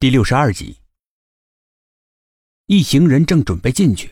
[0.00, 0.74] 第六十二集，
[2.64, 4.10] 一行人正准备进去，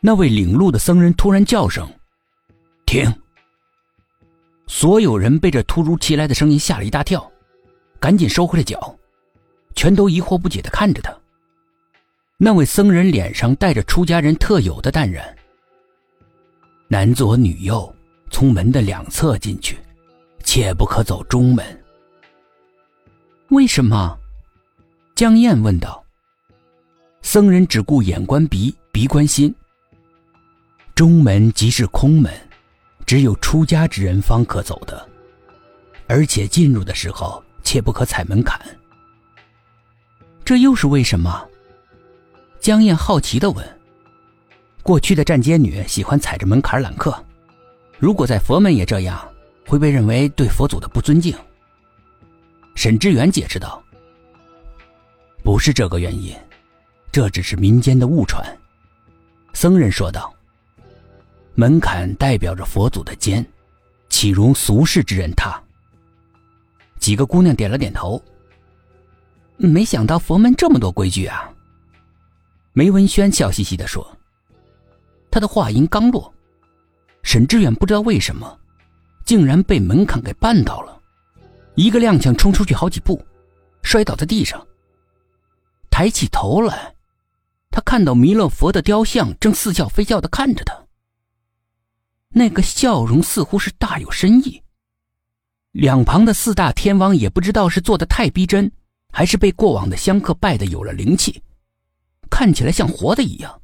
[0.00, 1.88] 那位领路的僧人突然叫声
[2.84, 3.06] ：“停！”
[4.66, 7.30] 所有人被这突如其来的声音吓了一大跳，
[8.00, 8.98] 赶紧收回了脚，
[9.76, 11.16] 全都疑惑不解的看着他。
[12.36, 15.24] 那位僧人脸上带着出家人特有的淡然
[16.90, 17.94] ：“男左女右，
[18.28, 19.78] 从门的两侧进去，
[20.42, 21.64] 切不可走中门。”
[23.50, 24.18] 为什么？
[25.14, 26.04] 江燕问道
[27.22, 29.54] ：“僧人只顾眼观鼻，鼻观心。
[30.92, 32.32] 中门即是空门，
[33.06, 35.08] 只有出家之人方可走的，
[36.08, 38.60] 而且进入的时候切不可踩门槛。
[40.44, 41.46] 这又是为什么？”
[42.58, 43.64] 江燕好奇的问。
[44.82, 47.24] 过去的站街女喜欢踩着门槛揽客，
[48.00, 49.24] 如果在佛门也这样，
[49.64, 51.32] 会被认为对佛祖的不尊敬。
[52.74, 53.80] 沈志远解释道。
[55.44, 56.34] 不是这个原因，
[57.12, 58.42] 这只是民间的误传。
[59.52, 60.34] 僧人说道
[61.54, 63.44] ：“门槛代表着佛祖的肩，
[64.08, 65.62] 岂容俗世之人踏？”
[66.98, 68.20] 几个姑娘点了点头。
[69.58, 71.48] 没想到佛门这么多规矩啊！
[72.72, 74.04] 梅文轩笑嘻嘻的说。
[75.30, 76.32] 他的话音刚落，
[77.22, 78.58] 沈志远不知道为什么，
[79.26, 80.98] 竟然被门槛给绊倒了，
[81.74, 83.22] 一个踉跄冲出去好几步，
[83.82, 84.66] 摔倒在地上。
[85.94, 86.96] 抬起头来，
[87.70, 90.76] 他看到弥勒佛的雕像正似笑非笑的看着他。
[92.30, 94.60] 那个笑容似乎是大有深意。
[95.70, 98.68] 两旁的四大天王也不知道是做的太逼真，
[99.12, 101.40] 还是被过往的香客拜的有了灵气，
[102.28, 103.62] 看起来像活的一样，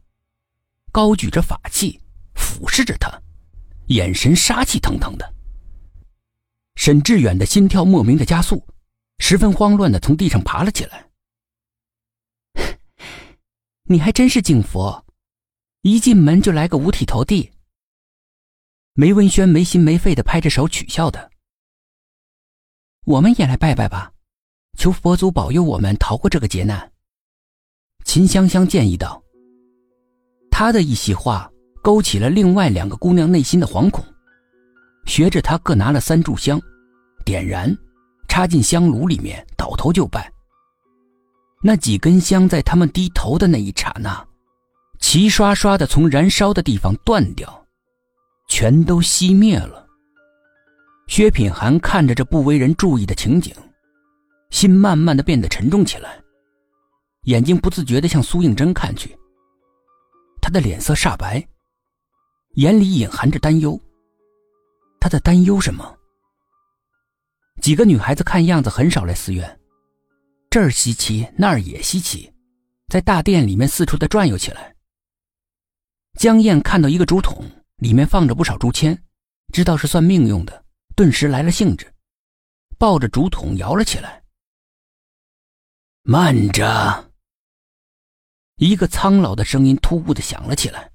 [0.93, 2.01] 高举着法器，
[2.37, 3.21] 俯视着他，
[3.87, 5.35] 眼神杀气腾腾的。
[6.77, 8.65] 沈志远的心跳莫名的加速，
[9.19, 11.10] 十分慌乱的从地上爬了起来。
[13.93, 15.05] 你还真是敬佛，
[15.83, 17.51] 一进门就来个五体投地。
[18.93, 21.29] 梅文轩没心没肺的拍着手取笑的。
[23.05, 24.13] 我们也来拜拜吧，
[24.79, 26.93] 求佛祖保佑我们逃过这个劫难。
[28.05, 29.21] 秦香香建议道。
[30.53, 31.51] 他的一席话
[31.83, 34.05] 勾起了另外两个姑娘内心的惶恐，
[35.05, 36.61] 学着他各拿了三炷香，
[37.25, 37.77] 点燃，
[38.29, 40.33] 插进香炉里面，倒头就拜。
[41.63, 44.27] 那几根香在他们低头的那一刹那，
[44.99, 47.67] 齐刷刷的从燃烧的地方断掉，
[48.49, 49.87] 全都熄灭了。
[51.07, 53.55] 薛品涵看着这不为人注意的情景，
[54.49, 56.19] 心慢慢的变得沉重起来，
[57.25, 59.15] 眼睛不自觉的向苏应真看去。
[60.41, 61.47] 他的脸色煞白，
[62.55, 63.79] 眼里隐含着担忧。
[64.99, 65.95] 他在担忧什么？
[67.61, 69.60] 几个女孩子看样子很少来寺院。
[70.51, 72.33] 这儿稀奇，那儿也稀奇，
[72.89, 74.75] 在大殿里面四处的转悠起来。
[76.19, 79.01] 江燕看到一个竹筒，里面放着不少竹签，
[79.53, 80.65] 知道是算命用的，
[80.97, 81.95] 顿时来了兴致，
[82.77, 84.25] 抱着竹筒摇了起来。
[86.03, 87.13] 慢着！
[88.57, 90.91] 一个苍老的声音突兀的响了起来。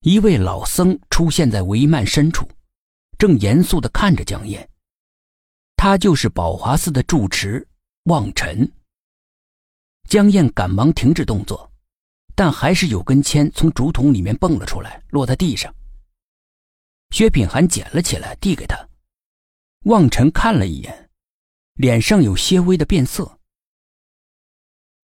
[0.00, 2.48] 一位老僧出现在帷幔深处，
[3.18, 4.68] 正严肃的看着江燕。
[5.76, 7.64] 他就是宝华寺的住持。
[8.06, 8.70] 望尘。
[10.08, 11.70] 江燕赶忙停止动作，
[12.34, 15.72] 但还是有根签从竹筒里面蹦了出来，落在地上。
[17.10, 18.88] 薛品涵捡了起来，递给他。
[19.84, 21.10] 望尘看了一眼，
[21.74, 23.38] 脸上有些微的变色。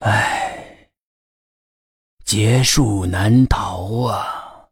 [0.00, 0.88] 唉，
[2.24, 4.68] 劫数难逃啊！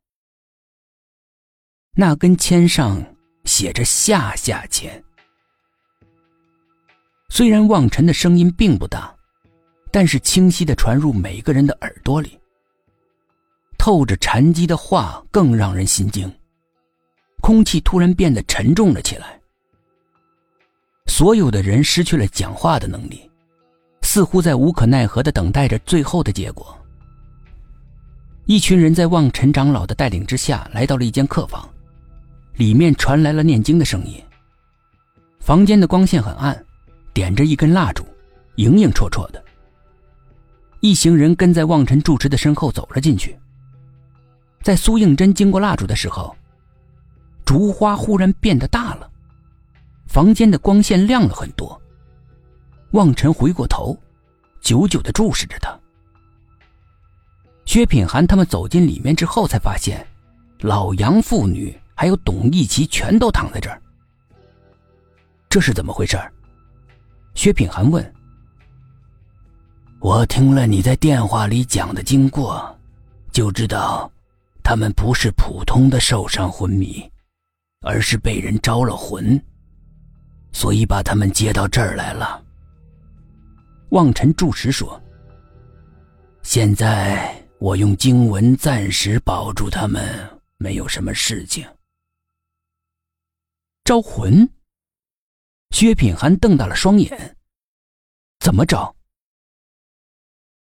[1.93, 5.05] 那根签上写着“下下签”。
[7.29, 9.15] 虽然望尘的声音并不大，
[9.91, 12.39] 但是清晰的传入每个人的耳朵里。
[13.77, 16.31] 透着禅机的话更让人心惊，
[17.41, 19.39] 空气突然变得沉重了起来。
[21.07, 23.31] 所有的人失去了讲话的能力，
[24.03, 26.77] 似乎在无可奈何的等待着最后的结果。
[28.47, 31.69] 一群人在望尘长老的带领之下来到了一间客房，
[32.55, 34.21] 里面传来了念经的声音。
[35.39, 36.65] 房间的光线很暗。
[37.19, 38.07] 点着一根蜡烛，
[38.59, 39.45] 影影绰绰的。
[40.79, 43.37] 一行人跟在望尘住持的身后走了进去。
[44.63, 46.33] 在苏应真经过蜡烛的时候，
[47.45, 49.11] 烛花忽然变得大了，
[50.07, 51.83] 房间的光线亮了很多。
[52.93, 53.99] 望尘回过头，
[54.61, 55.77] 久久的注视着他。
[57.65, 60.07] 薛品涵他们走进里面之后，才发现
[60.61, 63.83] 老杨父女还有董一奇全都躺在这儿。
[65.49, 66.17] 这是怎么回事？
[67.39, 68.15] 薛品涵问
[70.03, 72.77] ：“我听了你在电话里讲的经过，
[73.31, 74.11] 就知道，
[74.61, 77.09] 他们不是普通的受伤昏迷，
[77.83, 79.41] 而是被人招了魂，
[80.51, 82.45] 所以把他们接到这儿来了。
[83.91, 85.01] 望尘注实说
[86.43, 90.03] ：“现在我用经文暂时保住他们，
[90.57, 91.65] 没有什么事情。”
[93.87, 94.45] 招魂。
[95.71, 97.37] 薛品涵瞪大了双眼
[98.41, 98.95] ：“怎么找？”